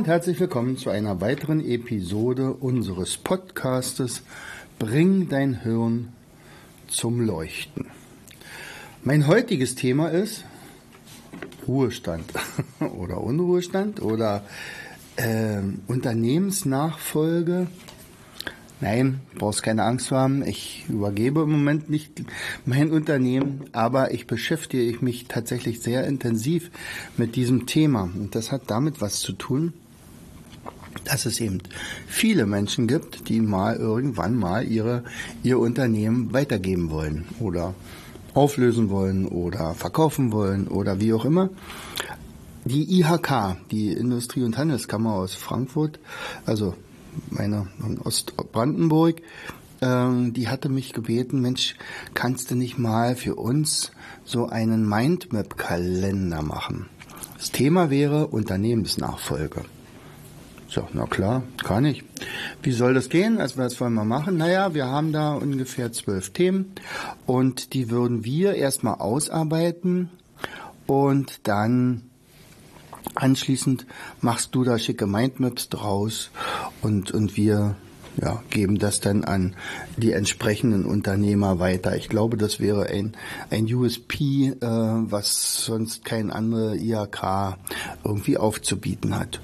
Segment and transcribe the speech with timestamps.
[0.00, 4.22] Und herzlich willkommen zu einer weiteren Episode unseres Podcastes
[4.78, 6.14] Bring dein Hirn
[6.88, 7.84] zum Leuchten.
[9.04, 10.46] Mein heutiges Thema ist
[11.68, 12.32] Ruhestand
[12.80, 14.42] oder Unruhestand oder
[15.16, 17.66] äh, Unternehmensnachfolge.
[18.80, 20.42] Nein, brauchst keine Angst haben.
[20.46, 22.22] Ich übergebe im Moment nicht
[22.64, 26.70] mein Unternehmen, aber ich beschäftige mich tatsächlich sehr intensiv
[27.18, 28.04] mit diesem Thema.
[28.04, 29.74] Und das hat damit was zu tun,
[31.04, 31.60] dass es eben
[32.06, 35.04] viele Menschen gibt, die mal irgendwann mal ihre,
[35.42, 37.74] ihr Unternehmen weitergeben wollen oder
[38.34, 41.50] auflösen wollen oder verkaufen wollen oder wie auch immer.
[42.64, 45.98] Die IHK, die Industrie- und Handelskammer aus Frankfurt,
[46.44, 46.74] also
[47.30, 49.22] meine in Ostbrandenburg,
[49.80, 51.74] ähm, die hatte mich gebeten, Mensch,
[52.14, 53.92] kannst du nicht mal für uns
[54.24, 56.86] so einen Mindmap-Kalender machen?
[57.38, 59.64] Das Thema wäre Unternehmensnachfolge.
[60.70, 62.04] So, na klar, kann ich.
[62.62, 63.40] Wie soll das gehen?
[63.40, 64.36] Also was wollen wir machen?
[64.36, 66.72] Naja, wir haben da ungefähr zwölf Themen
[67.26, 70.10] und die würden wir erstmal ausarbeiten
[70.86, 72.10] und dann
[73.14, 73.86] Anschließend
[74.20, 76.30] machst du da schicke Mindmaps draus
[76.82, 77.76] und, und wir
[78.20, 79.56] ja, geben das dann an
[79.96, 81.96] die entsprechenden Unternehmer weiter.
[81.96, 83.16] Ich glaube, das wäre ein,
[83.50, 87.56] ein USP, äh, was sonst kein anderer IHK
[88.04, 89.40] irgendwie aufzubieten hat.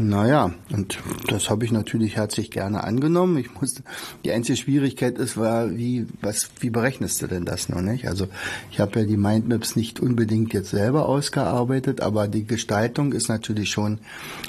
[0.00, 3.36] Naja, und das habe ich natürlich herzlich gerne angenommen.
[3.36, 3.82] Ich musste,
[4.24, 8.06] die einzige Schwierigkeit ist, war, wie, was, wie berechnest du denn das noch nicht?
[8.06, 8.28] Also
[8.70, 13.70] ich habe ja die Mindmaps nicht unbedingt jetzt selber ausgearbeitet, aber die Gestaltung ist natürlich
[13.70, 13.98] schon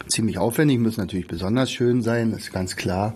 [0.07, 3.15] ziemlich aufwendig, muss natürlich besonders schön sein, ist ganz klar.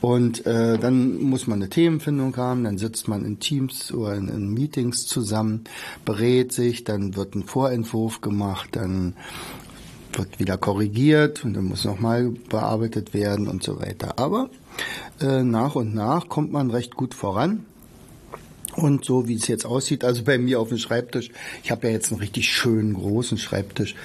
[0.00, 4.28] Und äh, dann muss man eine Themenfindung haben, dann sitzt man in Teams oder in,
[4.28, 5.64] in Meetings zusammen,
[6.04, 9.14] berät sich, dann wird ein Vorentwurf gemacht, dann
[10.12, 14.18] wird wieder korrigiert und dann muss nochmal bearbeitet werden und so weiter.
[14.18, 14.50] Aber
[15.20, 17.64] äh, nach und nach kommt man recht gut voran.
[18.76, 21.30] Und so wie es jetzt aussieht, also bei mir auf dem Schreibtisch,
[21.64, 23.96] ich habe ja jetzt einen richtig schönen großen Schreibtisch,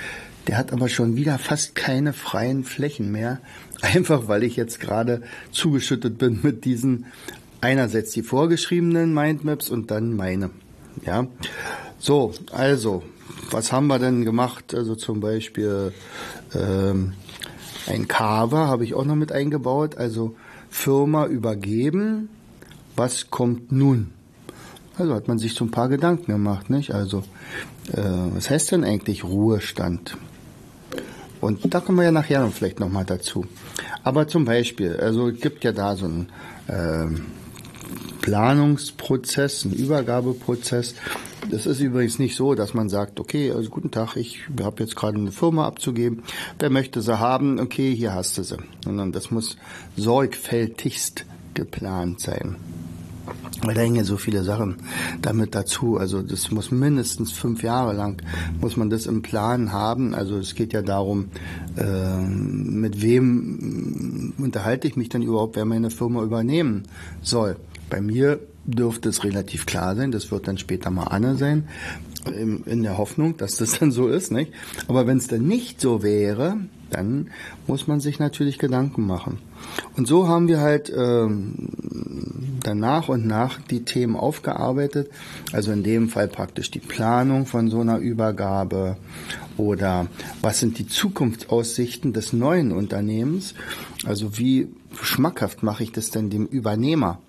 [0.48, 3.40] der hat aber schon wieder fast keine freien Flächen mehr,
[3.82, 7.06] einfach weil ich jetzt gerade zugeschüttet bin mit diesen
[7.62, 10.50] einerseits die vorgeschriebenen Mindmaps und dann meine.
[11.06, 11.28] Ja,
[12.00, 13.04] so, also
[13.52, 14.74] was haben wir denn gemacht?
[14.74, 15.94] Also zum Beispiel
[16.54, 17.14] ähm,
[17.88, 19.98] ein Carver habe ich auch noch mit eingebaut.
[19.98, 20.36] Also
[20.70, 22.30] Firma übergeben.
[22.96, 24.12] Was kommt nun?
[24.98, 26.94] Also hat man sich so ein paar Gedanken gemacht, nicht?
[26.94, 27.20] Also
[27.92, 30.18] äh, was heißt denn eigentlich Ruhestand?
[31.42, 33.46] Und da kommen wir ja nachher vielleicht nochmal dazu.
[34.04, 36.30] Aber zum Beispiel, also es gibt ja da so einen
[36.68, 37.08] äh,
[38.22, 40.96] Planungsprozess, einen Übergabeprozess.
[41.50, 44.96] Das ist übrigens nicht so, dass man sagt, okay, also guten Tag, ich habe jetzt
[44.96, 46.24] gerade eine Firma abzugeben.
[46.60, 47.60] Wer möchte sie haben?
[47.60, 48.58] Okay, hier hast du sie.
[48.84, 49.58] Sondern das muss
[49.96, 52.56] sorgfältigst geplant sein.
[53.62, 54.78] Weil da hängen so viele Sachen
[55.22, 55.98] damit dazu.
[55.98, 58.22] Also das muss mindestens fünf Jahre lang,
[58.62, 60.14] muss man das im Plan haben.
[60.14, 61.30] Also es geht ja darum,
[61.78, 66.84] äh, mit wem unterhalte ich mich denn überhaupt, wer meine Firma übernehmen
[67.22, 67.56] soll.
[67.90, 70.12] Bei mir dürfte es relativ klar sein.
[70.12, 71.68] Das wird dann später mal Anne sein,
[72.26, 74.32] in der Hoffnung, dass das dann so ist.
[74.32, 74.52] Nicht?
[74.88, 76.58] Aber wenn es dann nicht so wäre,
[76.90, 77.30] dann
[77.68, 79.40] muss man sich natürlich Gedanken machen.
[79.96, 81.70] Und so haben wir halt ähm,
[82.62, 85.10] dann nach und nach die Themen aufgearbeitet.
[85.52, 88.98] Also in dem Fall praktisch die Planung von so einer Übergabe
[89.58, 90.08] oder
[90.42, 93.56] was sind die Zukunftsaussichten des neuen Unternehmens.
[94.06, 94.70] Also wie
[95.02, 97.20] schmackhaft mache ich das denn dem Übernehmer?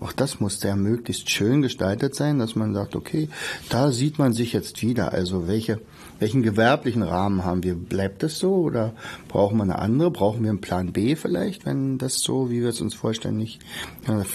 [0.00, 3.28] Auch das muss ja möglichst schön gestaltet sein, dass man sagt, okay,
[3.70, 5.12] da sieht man sich jetzt wieder.
[5.12, 5.80] Also welche,
[6.18, 7.74] welchen gewerblichen Rahmen haben wir?
[7.74, 8.92] Bleibt das so oder
[9.28, 10.10] brauchen wir eine andere?
[10.10, 13.60] Brauchen wir einen Plan B vielleicht, wenn das so, wie wir es uns vorstellen, nicht,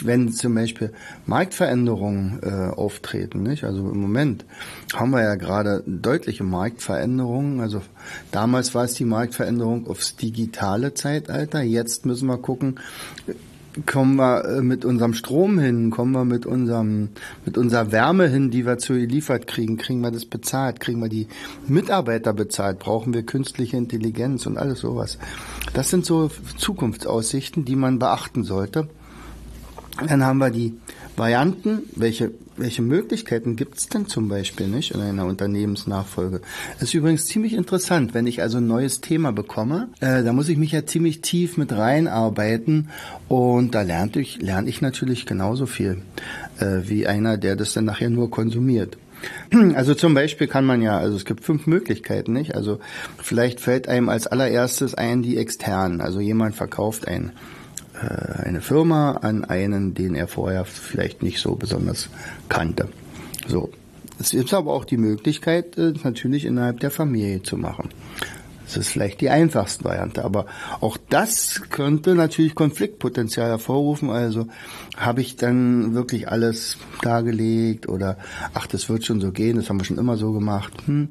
[0.02, 0.94] wenn zum Beispiel
[1.26, 3.64] Marktveränderungen äh, auftreten, nicht?
[3.64, 4.46] Also im Moment
[4.94, 7.60] haben wir ja gerade deutliche Marktveränderungen.
[7.60, 7.82] Also
[8.32, 11.62] damals war es die Marktveränderung aufs digitale Zeitalter.
[11.62, 12.80] Jetzt müssen wir gucken,
[13.86, 17.10] kommen wir äh, mit unserem Strom hin, kommen wir mit unserem,
[17.46, 21.10] mit unserer Wärme hin, die wir zu geliefert kriegen, kriegen wir das bezahlt, kriegen wir
[21.10, 21.28] die
[21.68, 25.18] Mitarbeiter bezahlt, brauchen wir künstliche Intelligenz und alles sowas.
[25.74, 28.88] Das sind so Zukunftsaussichten, die man beachten sollte.
[30.08, 30.74] Dann haben wir die
[31.16, 36.42] Varianten, welche, welche Möglichkeiten gibt es denn zum Beispiel nicht in einer Unternehmensnachfolge?
[36.80, 40.50] Das ist übrigens ziemlich interessant, wenn ich also ein neues Thema bekomme, äh, da muss
[40.50, 42.90] ich mich ja ziemlich tief mit reinarbeiten
[43.28, 46.02] und da lerne ich, lerne ich natürlich genauso viel
[46.60, 48.98] äh, wie einer, der das dann nachher nur konsumiert.
[49.76, 52.56] Also zum Beispiel kann man ja, also es gibt fünf Möglichkeiten, nicht?
[52.56, 52.80] Also
[53.22, 57.32] vielleicht fällt einem als allererstes ein die externen, also jemand verkauft ein
[58.02, 62.10] äh, eine Firma an einen, den er vorher vielleicht nicht so besonders
[62.50, 62.90] kannte.
[63.48, 63.70] So.
[64.20, 67.90] Es gibt aber auch die Möglichkeit, äh, natürlich innerhalb der Familie zu machen.
[68.72, 70.46] Das ist vielleicht die einfachste Variante, aber
[70.80, 74.10] auch das könnte natürlich Konfliktpotenzial hervorrufen.
[74.10, 74.48] Also
[74.96, 78.18] habe ich dann wirklich alles dargelegt oder
[78.54, 80.72] ach, das wird schon so gehen, das haben wir schon immer so gemacht.
[80.86, 81.10] Hm.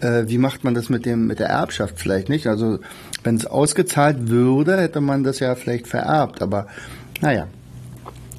[0.00, 2.46] Äh, wie macht man das mit dem mit der Erbschaft vielleicht nicht?
[2.46, 2.78] Also
[3.24, 6.66] wenn es ausgezahlt würde, hätte man das ja vielleicht vererbt, aber
[7.20, 7.46] naja,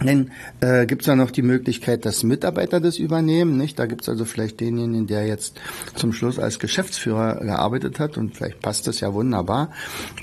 [0.05, 3.57] dann äh, gibt es ja noch die Möglichkeit, dass Mitarbeiter das übernehmen.
[3.57, 3.79] Nicht?
[3.79, 5.59] Da gibt es also vielleicht denjenigen, der jetzt
[5.95, 9.71] zum Schluss als Geschäftsführer gearbeitet hat und vielleicht passt das ja wunderbar.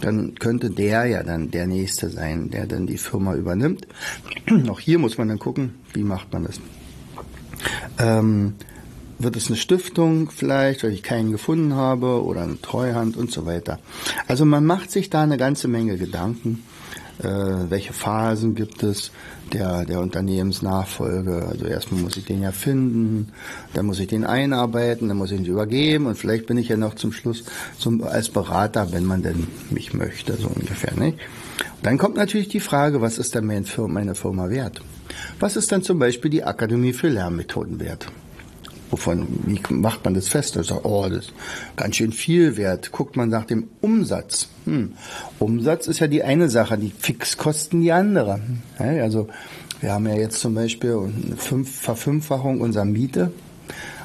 [0.00, 3.86] Dann könnte der ja dann der Nächste sein, der dann die Firma übernimmt.
[4.68, 6.60] Auch hier muss man dann gucken, wie macht man das.
[7.98, 8.54] Ähm,
[9.18, 13.44] wird es eine Stiftung vielleicht, weil ich keinen gefunden habe oder eine Treuhand und so
[13.44, 13.78] weiter.
[14.26, 16.64] Also man macht sich da eine ganze Menge Gedanken
[17.22, 19.10] welche Phasen gibt es
[19.52, 21.46] der, der Unternehmensnachfolge.
[21.48, 23.32] Also erstmal muss ich den ja finden,
[23.74, 26.76] dann muss ich den einarbeiten, dann muss ich ihn übergeben und vielleicht bin ich ja
[26.76, 27.44] noch zum Schluss
[27.78, 30.94] zum, als Berater, wenn man denn mich möchte, so ungefähr.
[30.94, 31.18] Nicht?
[31.82, 34.80] Dann kommt natürlich die Frage, was ist denn meine Firma, meine Firma wert?
[35.38, 38.06] Was ist dann zum Beispiel die Akademie für Lernmethoden wert?
[38.90, 40.56] Wovon, wie macht man das fest?
[40.56, 41.32] Also, oh, das ist
[41.76, 42.90] ganz schön viel wert.
[42.90, 44.48] Guckt man nach dem Umsatz.
[44.64, 44.92] Hm.
[45.38, 48.40] Umsatz ist ja die eine Sache, die Fixkosten die andere.
[48.78, 49.28] Also,
[49.80, 53.32] wir haben ja jetzt zum Beispiel eine Fünf Verfünffachung unserer Miete.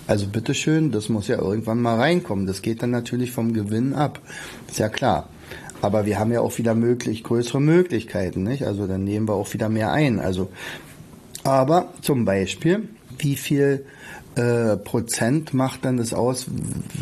[0.08, 2.46] Also bitteschön, das muss ja irgendwann mal reinkommen.
[2.46, 4.22] Das geht dann natürlich vom Gewinn ab.
[4.68, 5.30] Ist ja klar.
[5.82, 8.64] Aber wir haben ja auch wieder möglich, größere Möglichkeiten, nicht?
[8.64, 10.20] Also dann nehmen wir auch wieder mehr ein.
[10.20, 10.50] Also,
[11.44, 13.86] aber zum Beispiel, wie viel
[14.36, 16.48] äh, Prozent macht dann das aus,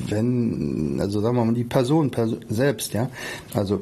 [0.08, 3.10] wenn, also sagen wir mal, die Person, Person selbst, ja.
[3.54, 3.82] Also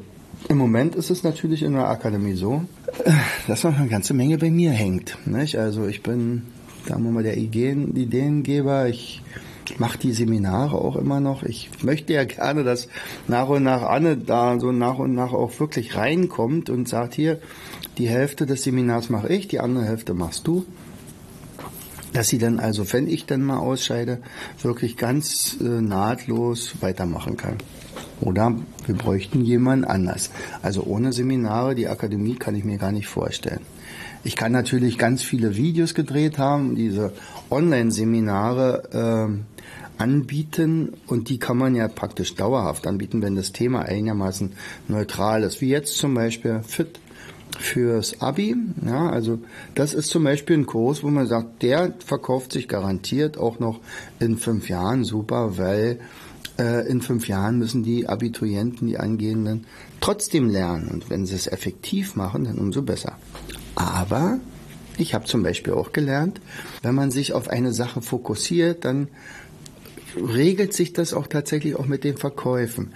[0.50, 2.64] im Moment ist es natürlich in der Akademie so,
[3.04, 3.12] äh,
[3.48, 5.18] dass noch eine ganze Menge bei mir hängt.
[5.26, 5.58] Nicht?
[5.58, 6.44] Also ich bin,
[6.88, 8.88] sagen wir mal, der Ideen, Ideengeber.
[8.88, 9.22] Ich
[9.78, 11.44] mache die Seminare auch immer noch.
[11.44, 12.88] Ich möchte ja gerne, dass
[13.28, 17.40] nach und nach Anne da so nach und nach auch wirklich reinkommt und sagt, hier,
[17.98, 20.66] die Hälfte des Seminars mache ich, die andere Hälfte machst du
[22.14, 24.20] dass sie dann also, wenn ich dann mal ausscheide,
[24.62, 27.58] wirklich ganz äh, nahtlos weitermachen kann.
[28.20, 28.56] Oder
[28.86, 30.30] wir bräuchten jemanden anders.
[30.62, 33.62] Also ohne Seminare, die Akademie kann ich mir gar nicht vorstellen.
[34.24, 37.12] Ich kann natürlich ganz viele Videos gedreht haben, diese
[37.50, 44.54] Online-Seminare äh, anbieten und die kann man ja praktisch dauerhaft anbieten, wenn das Thema einigermaßen
[44.88, 45.62] neutral ist.
[45.62, 47.00] Wie jetzt zum Beispiel Fit
[47.62, 48.56] fürs Abi.
[48.86, 49.40] Ja, also
[49.76, 53.80] das ist zum Beispiel ein Kurs, wo man sagt, der verkauft sich garantiert auch noch
[54.20, 56.00] in fünf Jahren super, weil
[56.60, 59.66] äh, in fünf Jahren müssen die Abiturienten, die Angehenden,
[60.00, 60.90] trotzdem lernen.
[60.90, 63.18] Und wenn sie es effektiv machen, dann umso besser.
[63.76, 64.40] Aber
[64.98, 66.42] ich habe zum Beispiel auch gelernt,
[66.84, 69.08] wenn man sich auf eine Sache fokussiert, dann
[70.16, 72.94] regelt sich das auch tatsächlich auch mit den Verkäufen.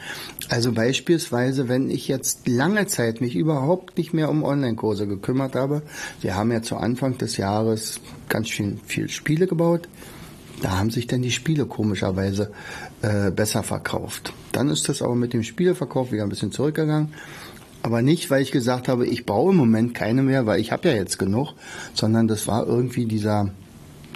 [0.50, 5.82] Also beispielsweise, wenn ich jetzt lange Zeit mich überhaupt nicht mehr um Online-Kurse gekümmert habe,
[6.22, 9.88] wir haben ja zu Anfang des Jahres ganz schön viel Spiele gebaut,
[10.62, 12.52] da haben sich dann die Spiele komischerweise
[13.02, 14.34] äh, besser verkauft.
[14.52, 17.14] Dann ist das aber mit dem Spieleverkauf wieder ein bisschen zurückgegangen.
[17.84, 20.90] Aber nicht, weil ich gesagt habe, ich baue im Moment keine mehr, weil ich habe
[20.90, 21.54] ja jetzt genug,
[21.94, 23.52] sondern das war irgendwie dieser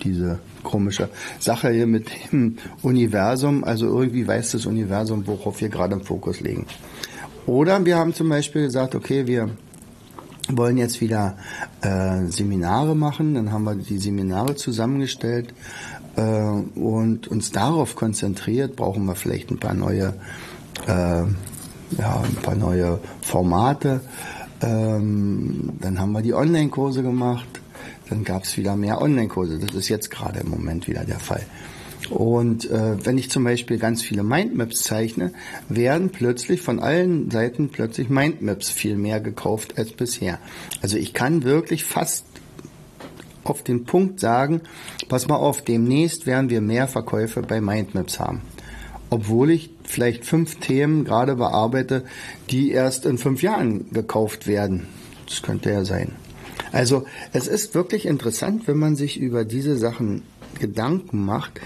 [0.04, 3.64] diese komische Sache hier mit dem Universum.
[3.64, 6.66] Also irgendwie weiß das Universum, worauf wir gerade im Fokus legen.
[7.46, 9.50] Oder wir haben zum Beispiel gesagt, okay, wir
[10.50, 11.38] wollen jetzt wieder
[11.82, 13.36] äh, Seminare machen.
[13.36, 15.54] Dann haben wir die Seminare zusammengestellt
[16.16, 18.76] äh, und uns darauf konzentriert.
[18.76, 20.14] Brauchen wir vielleicht ein paar neue,
[20.88, 21.24] äh,
[21.98, 24.02] ja, ein paar neue Formate.
[24.62, 27.59] Ähm, dann haben wir die Online-Kurse gemacht
[28.10, 29.60] dann gab es wieder mehr Online-Kurse.
[29.60, 31.46] Das ist jetzt gerade im Moment wieder der Fall.
[32.10, 35.32] Und äh, wenn ich zum Beispiel ganz viele Mindmaps zeichne,
[35.68, 40.40] werden plötzlich von allen Seiten plötzlich Mindmaps viel mehr gekauft als bisher.
[40.82, 42.26] Also ich kann wirklich fast
[43.44, 44.62] auf den Punkt sagen,
[45.08, 48.42] pass mal auf, demnächst werden wir mehr Verkäufe bei Mindmaps haben.
[49.10, 52.04] Obwohl ich vielleicht fünf Themen gerade bearbeite,
[52.50, 54.88] die erst in fünf Jahren gekauft werden.
[55.28, 56.14] Das könnte ja sein.
[56.72, 60.24] Also es ist wirklich interessant, wenn man sich über diese Sachen
[60.60, 61.60] Gedanken macht,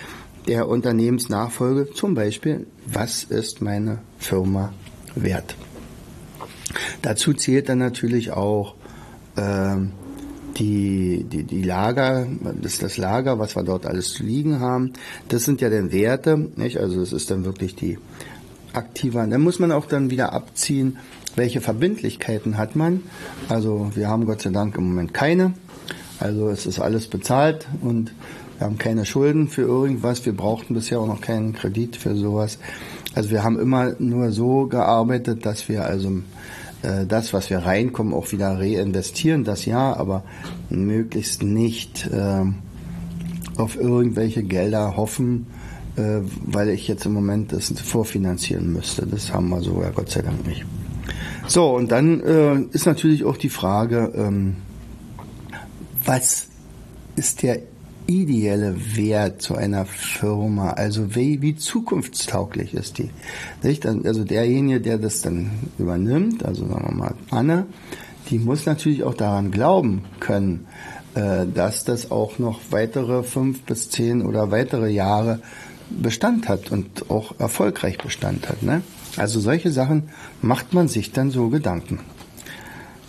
[0.48, 4.74] der Unternehmensnachfolge, zum Beispiel, was ist meine Firma
[5.16, 5.56] wert?
[7.02, 8.76] Dazu zählt dann natürlich auch
[9.36, 9.76] äh,
[10.58, 12.28] die, die, die Lager,
[12.62, 14.94] das ist das Lager, was wir dort alles zu liegen haben.
[15.30, 16.78] Das sind ja dann Werte, nicht?
[16.78, 17.98] Also es ist dann wirklich die
[18.74, 19.26] aktiver.
[19.26, 20.98] Dann muss man auch dann wieder abziehen,
[21.36, 23.02] welche Verbindlichkeiten hat man.
[23.50, 25.54] Also wir haben Gott sei Dank im Moment keine.
[26.20, 28.14] Also es ist alles bezahlt und
[28.58, 30.26] wir haben keine Schulden für irgendwas.
[30.26, 32.60] Wir brauchten bisher auch noch keinen Kredit für sowas.
[33.16, 36.22] Also wir haben immer nur so gearbeitet, dass wir also
[36.82, 40.24] äh, das, was wir reinkommen, auch wieder reinvestieren, das ja, aber
[40.70, 42.46] möglichst nicht äh,
[43.58, 45.48] auf irgendwelche Gelder hoffen,
[45.96, 49.06] äh, weil ich jetzt im Moment das vorfinanzieren müsste.
[49.06, 50.66] Das haben wir so ja Gott sei Dank nicht.
[51.48, 54.56] So, und dann äh, ist natürlich auch die Frage, ähm,
[56.06, 56.48] was
[57.16, 57.60] ist der
[58.08, 60.72] ideelle Wert zu einer Firma?
[60.72, 63.10] Also wie, wie zukunftstauglich ist die?
[63.62, 63.86] Nicht?
[63.86, 67.66] Also derjenige, der das dann übernimmt, also sagen wir mal Anne,
[68.30, 70.66] die muss natürlich auch daran glauben können,
[71.16, 75.40] äh, dass das auch noch weitere fünf bis zehn oder weitere Jahre
[75.90, 78.64] Bestand hat und auch erfolgreich Bestand hat.
[78.64, 78.82] Ne?
[79.18, 80.10] Also solche Sachen
[80.42, 82.00] macht man sich dann so Gedanken.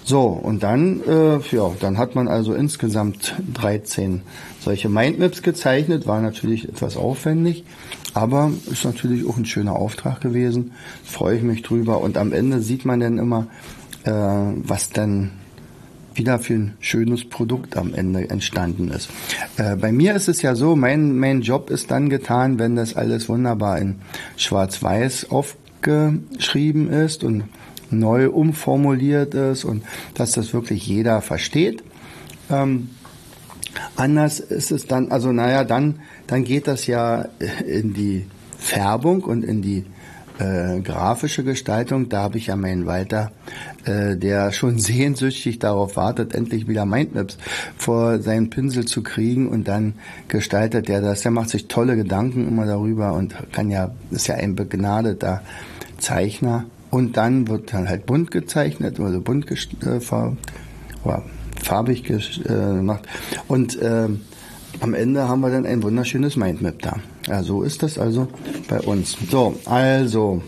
[0.07, 4.21] So, und dann, äh, ja, dann hat man also insgesamt 13
[4.61, 7.65] solche Mindmaps gezeichnet, war natürlich etwas aufwendig,
[8.13, 10.73] aber ist natürlich auch ein schöner Auftrag gewesen,
[11.05, 13.47] freue ich mich drüber und am Ende sieht man dann immer,
[14.05, 15.31] äh, was dann
[16.15, 19.09] wieder für ein schönes Produkt am Ende entstanden ist.
[19.57, 22.95] Äh, bei mir ist es ja so, mein, mein Job ist dann getan, wenn das
[22.95, 23.97] alles wunderbar in
[24.37, 25.31] Schwarz-Weiß
[25.85, 27.45] aufgeschrieben ist und
[27.91, 31.83] neu umformuliert ist und dass das wirklich jeder versteht.
[32.51, 32.91] Ähm,
[33.97, 37.27] anders ist es dann, also naja, dann, dann geht das ja
[37.67, 38.27] in die
[38.59, 39.85] Färbung und in die
[40.39, 42.09] äh, grafische Gestaltung.
[42.09, 43.31] Da habe ich ja meinen Walter,
[43.85, 47.39] äh, der schon sehnsüchtig darauf wartet, endlich wieder Mindmaps
[47.77, 49.95] vor seinen Pinsel zu kriegen und dann
[50.27, 51.23] gestaltet er das.
[51.23, 55.43] Der macht sich tolle Gedanken immer darüber und kann ja, ist ja ein begnadeter
[56.05, 56.67] Zeichner.
[56.91, 60.37] Und dann wird dann halt bunt gezeichnet, also bunt äh, farb,
[61.61, 63.03] farbig äh, gemacht.
[63.49, 64.09] Und äh,
[64.81, 66.97] am Ende haben wir dann ein wunderschönes Mindmap da.
[67.27, 68.29] Ja, so ist das also
[68.69, 69.17] bei uns.
[69.29, 70.43] So, also,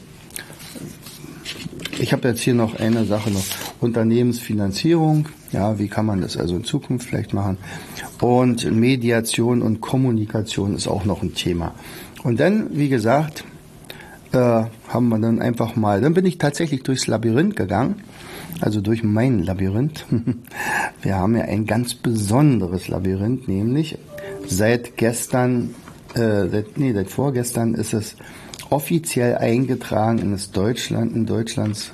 [1.99, 3.45] ich habe jetzt hier noch eine Sache noch.
[3.81, 5.29] Unternehmensfinanzierung.
[5.53, 7.59] Ja, wie kann man das also in Zukunft vielleicht machen?
[8.21, 11.75] Und Mediation und Kommunikation ist auch noch ein Thema.
[12.23, 13.45] Und dann, wie gesagt,
[14.37, 18.02] äh, haben wir dann einfach mal, dann bin ich tatsächlich durchs Labyrinth gegangen,
[18.61, 20.05] also durch mein Labyrinth.
[21.02, 23.99] Wir haben ja ein ganz besonderes Labyrinth, nämlich
[24.47, 25.75] seit gestern,
[26.14, 28.16] äh, seit, nee, seit vorgestern ist es
[28.71, 31.93] offiziell eingetragen in das Deutschland, in Deutschlands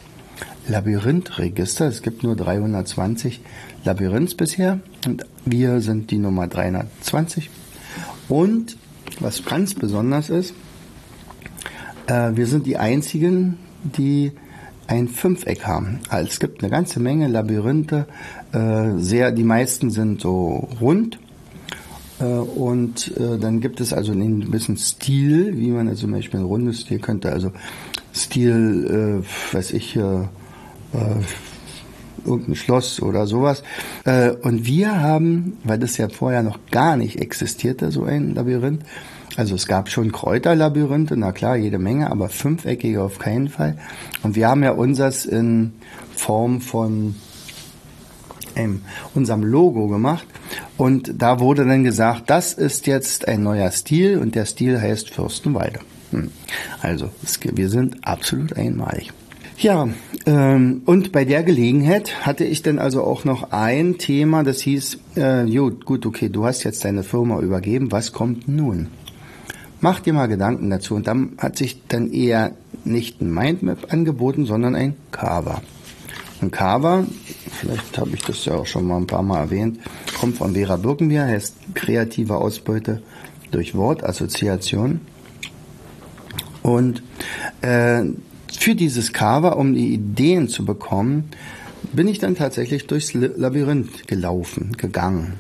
[0.68, 1.86] Labyrinthregister.
[1.86, 3.40] Es gibt nur 320
[3.84, 7.50] Labyrinths bisher und wir sind die Nummer 320.
[8.28, 8.76] Und
[9.20, 10.54] was ganz besonders ist,
[12.34, 14.32] wir sind die einzigen, die
[14.86, 16.00] ein Fünfeck haben.
[16.08, 18.06] Also es gibt eine ganze Menge Labyrinthe,
[18.52, 21.18] äh, sehr, die meisten sind so rund.
[22.20, 26.40] Äh, und äh, dann gibt es also einen gewissen Stil, wie man also zum Beispiel
[26.40, 27.52] ein rundes Stil könnte, also
[28.14, 30.26] Stil, äh, weiß ich, äh,
[32.24, 33.62] irgendein Schloss oder sowas.
[34.04, 38.84] Äh, und wir haben, weil das ja vorher noch gar nicht existierte, so ein Labyrinth,
[39.36, 43.78] also es gab schon Kräuterlabyrinthe, na klar, jede Menge, aber fünfeckige auf keinen Fall.
[44.22, 45.72] Und wir haben ja unseres in
[46.14, 47.14] Form von
[48.56, 48.82] ähm,
[49.14, 50.26] unserem Logo gemacht.
[50.76, 55.10] Und da wurde dann gesagt, das ist jetzt ein neuer Stil und der Stil heißt
[55.10, 55.80] Fürstenwalde.
[56.10, 56.30] Hm.
[56.80, 59.12] Also es, wir sind absolut einmalig.
[59.58, 59.88] Ja,
[60.26, 64.98] ähm, und bei der Gelegenheit hatte ich dann also auch noch ein Thema, das hieß,
[65.14, 68.88] äh, gut, gut, okay, du hast jetzt deine Firma übergeben, was kommt nun?
[69.82, 70.94] Mach dir mal Gedanken dazu.
[70.94, 72.52] Und dann hat sich dann eher
[72.84, 75.60] nicht ein Mindmap angeboten, sondern ein Carver.
[76.40, 77.04] Ein Carver,
[77.50, 79.80] vielleicht habe ich das ja auch schon mal ein paar Mal erwähnt,
[80.18, 83.02] kommt von Vera Birkenbier, heißt kreative Ausbeute
[83.50, 85.00] durch Wortassoziation.
[86.62, 87.02] Und
[87.60, 88.04] äh,
[88.56, 91.24] für dieses Cover, um die Ideen zu bekommen,
[91.92, 95.34] bin ich dann tatsächlich durchs Labyrinth gelaufen, gegangen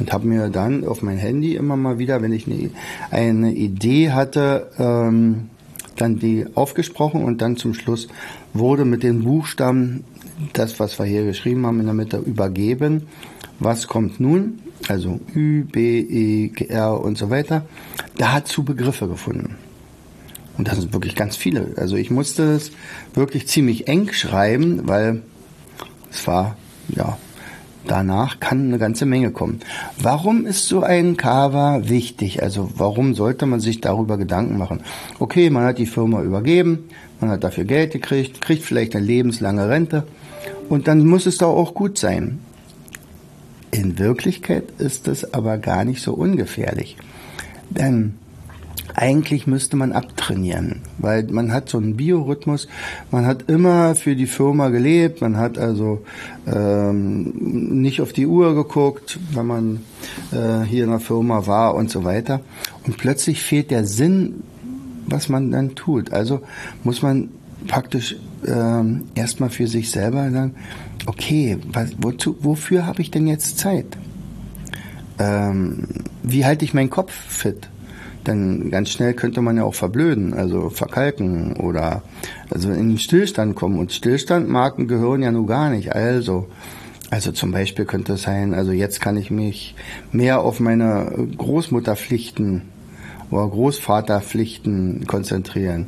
[0.00, 2.70] und habe mir dann auf mein Handy immer mal wieder, wenn ich eine,
[3.10, 5.50] eine Idee hatte, ähm,
[5.96, 8.08] dann die aufgesprochen und dann zum Schluss
[8.54, 10.04] wurde mit den Buchstaben
[10.54, 13.06] das, was wir hier geschrieben haben, in der Mitte übergeben.
[13.58, 14.60] Was kommt nun?
[14.88, 17.66] Also Ü, B, E, G, R und so weiter.
[18.16, 19.56] Dazu Begriffe gefunden.
[20.56, 21.74] Und das sind wirklich ganz viele.
[21.76, 22.72] Also ich musste es
[23.14, 25.22] wirklich ziemlich eng schreiben, weil
[26.10, 26.56] es war,
[26.88, 27.18] ja,
[27.86, 29.60] danach kann eine ganze Menge kommen.
[30.00, 32.42] Warum ist so ein Cover wichtig?
[32.42, 34.80] Also warum sollte man sich darüber Gedanken machen?
[35.18, 36.88] Okay, man hat die Firma übergeben,
[37.20, 40.04] man hat dafür Geld gekriegt, kriegt vielleicht eine lebenslange Rente
[40.68, 42.40] und dann muss es doch auch gut sein.
[43.70, 46.96] In Wirklichkeit ist es aber gar nicht so ungefährlich.
[47.70, 48.14] Denn
[48.94, 52.68] eigentlich müsste man abtrainieren, weil man hat so einen Biorhythmus,
[53.10, 56.04] man hat immer für die Firma gelebt, man hat also
[56.46, 57.32] ähm,
[57.80, 59.80] nicht auf die Uhr geguckt, wenn man
[60.32, 62.40] äh, hier in der Firma war und so weiter.
[62.86, 64.42] Und plötzlich fehlt der Sinn,
[65.06, 66.12] was man dann tut.
[66.12, 66.40] Also
[66.84, 67.30] muss man
[67.66, 70.54] praktisch ähm, erstmal für sich selber sagen,
[71.06, 73.96] okay, was, wozu, wofür habe ich denn jetzt Zeit?
[75.18, 75.86] Ähm,
[76.22, 77.68] wie halte ich meinen Kopf fit?
[78.30, 82.02] Denn ganz schnell könnte man ja auch verblöden, also verkalken oder
[82.48, 83.76] also in den Stillstand kommen.
[83.76, 85.96] Und Stillstand mag ein Gehirn ja nur gar nicht.
[85.96, 86.46] Also,
[87.10, 89.74] also zum Beispiel könnte es sein, also jetzt kann ich mich
[90.12, 92.62] mehr auf meine Großmutterpflichten
[93.32, 95.86] oder Großvaterpflichten konzentrieren.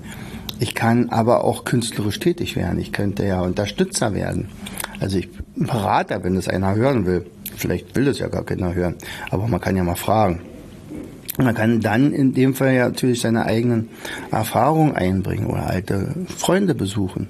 [0.59, 2.81] Ich kann aber auch künstlerisch tätig werden.
[2.81, 4.49] Ich könnte ja Unterstützer werden.
[4.99, 7.25] Also ich bin Berater, wenn es einer hören will.
[7.55, 8.97] Vielleicht will es ja gar keiner hören,
[9.31, 10.41] aber man kann ja mal fragen.
[11.39, 13.89] Man kann dann in dem Fall ja natürlich seine eigenen
[14.31, 17.29] Erfahrungen einbringen oder alte Freunde besuchen.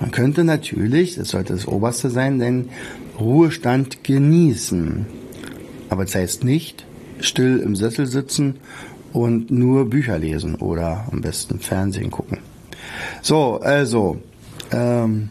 [0.00, 2.70] Man könnte natürlich, das sollte das Oberste sein, den
[3.18, 5.06] Ruhestand genießen.
[5.88, 6.84] Aber das heißt nicht
[7.20, 8.56] still im Sessel sitzen
[9.12, 12.38] und nur Bücher lesen oder am besten Fernsehen gucken.
[13.22, 14.18] So, also
[14.72, 15.30] ähm,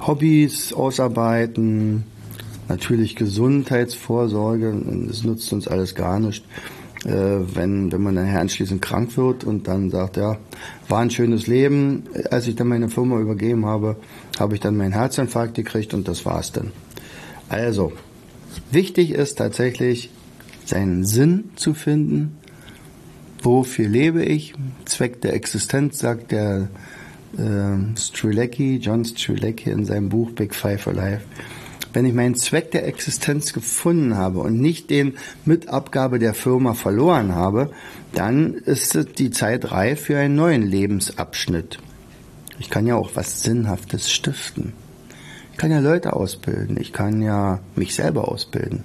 [0.00, 2.04] Hobbys ausarbeiten,
[2.68, 4.74] natürlich Gesundheitsvorsorge,
[5.06, 6.44] das nutzt uns alles gar nicht.
[7.04, 7.10] Äh,
[7.54, 10.38] wenn, wenn man nachher anschließend krank wird und dann sagt, ja,
[10.88, 12.04] war ein schönes Leben.
[12.30, 13.96] Als ich dann meine Firma übergeben habe,
[14.38, 16.72] habe ich dann meinen Herzinfarkt gekriegt und das war's dann.
[17.48, 17.92] Also,
[18.70, 20.10] wichtig ist tatsächlich,
[20.64, 22.38] seinen Sinn zu finden.
[23.40, 24.54] Wofür lebe ich?
[24.84, 26.68] Zweck der Existenz, sagt der
[27.38, 31.22] äh, Strilecki, John Strilecki in seinem Buch Big Five for Life
[31.96, 35.14] wenn ich meinen Zweck der Existenz gefunden habe und nicht den
[35.46, 37.70] mit Abgabe der Firma verloren habe,
[38.12, 41.78] dann ist die Zeit reif für einen neuen Lebensabschnitt.
[42.58, 44.74] Ich kann ja auch was Sinnhaftes stiften.
[45.52, 46.76] Ich kann ja Leute ausbilden.
[46.78, 48.84] Ich kann ja mich selber ausbilden.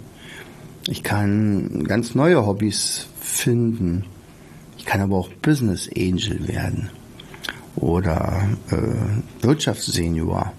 [0.88, 4.06] Ich kann ganz neue Hobbys finden.
[4.78, 6.89] Ich kann aber auch Business Angel werden
[7.76, 10.54] oder äh, Wirtschaftssenior.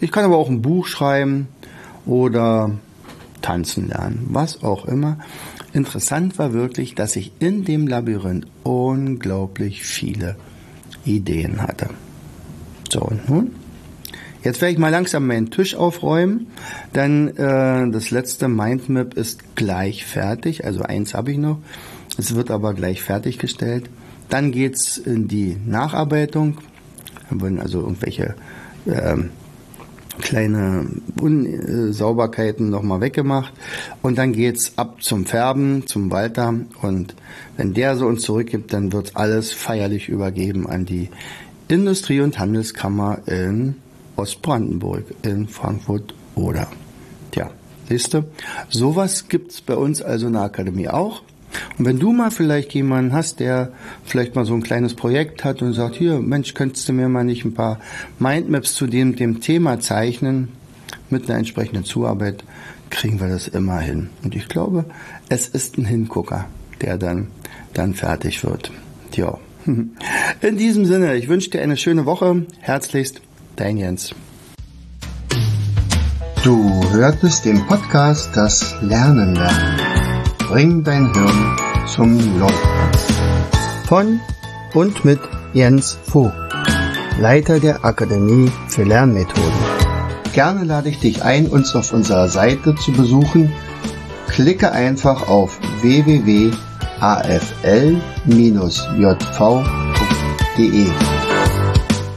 [0.00, 1.48] Ich kann aber auch ein Buch schreiben
[2.06, 2.72] oder
[3.42, 5.18] tanzen lernen, was auch immer.
[5.72, 10.36] Interessant war wirklich, dass ich in dem Labyrinth unglaublich viele
[11.04, 11.90] Ideen hatte.
[12.90, 13.54] So, und nun?
[14.42, 16.46] Jetzt werde ich mal langsam meinen Tisch aufräumen,
[16.94, 20.64] denn äh, das letzte Mindmap ist gleich fertig.
[20.64, 21.58] Also eins habe ich noch.
[22.16, 23.90] Es wird aber gleich fertiggestellt.
[24.28, 26.58] Dann geht's in die Nacharbeitung.
[27.28, 28.36] Da wurden also irgendwelche
[28.86, 29.30] ähm,
[30.20, 30.88] kleine
[31.20, 33.52] Unsauberkeiten nochmal weggemacht
[34.02, 37.14] und dann geht's ab zum Färben, zum Walter und
[37.56, 41.08] wenn der so uns zurückgibt, dann wird alles feierlich übergeben an die
[41.68, 43.76] Industrie- und Handelskammer in
[44.16, 46.68] Ostbrandenburg, in Frankfurt oder.
[47.30, 47.50] Tja,
[47.88, 48.24] siehst du,
[48.68, 51.22] sowas gibt's bei uns also in der Akademie auch.
[51.78, 53.72] Und wenn du mal vielleicht jemanden hast, der
[54.04, 57.24] vielleicht mal so ein kleines Projekt hat und sagt, hier, Mensch, könntest du mir mal
[57.24, 57.80] nicht ein paar
[58.18, 60.48] Mindmaps zu dem, dem Thema zeichnen,
[61.10, 62.44] mit einer entsprechenden Zuarbeit,
[62.90, 64.10] kriegen wir das immer hin.
[64.22, 64.84] Und ich glaube,
[65.28, 66.46] es ist ein Hingucker,
[66.80, 67.28] der dann,
[67.74, 68.70] dann fertig wird.
[69.10, 69.38] Tja.
[70.40, 72.46] In diesem Sinne, ich wünsche dir eine schöne Woche.
[72.60, 73.20] Herzlichst,
[73.56, 74.14] dein Jens.
[76.44, 79.87] Du hörtest den Podcast Das Lernen lernen.
[80.48, 81.56] Bring dein Hirn
[81.86, 82.58] zum Leuchten.
[83.86, 84.20] Von
[84.74, 85.20] und mit
[85.52, 86.34] Jens Vogt,
[87.18, 89.52] Leiter der Akademie für Lernmethoden.
[90.32, 93.52] Gerne lade ich dich ein, uns auf unserer Seite zu besuchen.
[94.28, 96.52] Klicke einfach auf www
[97.00, 97.98] afl-jv.de.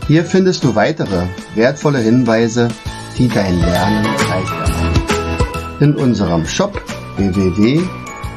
[0.08, 2.70] Hier findest du weitere wertvolle Hinweise,
[3.18, 4.72] die dein Lernen leichter.
[5.80, 6.82] In unserem Shop